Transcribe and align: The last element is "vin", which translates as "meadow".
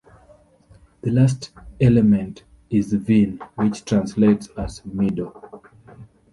The 1.01 1.11
last 1.11 1.51
element 1.79 2.43
is 2.71 2.91
"vin", 2.91 3.37
which 3.55 3.85
translates 3.85 4.47
as 4.57 4.83
"meadow". 4.83 5.61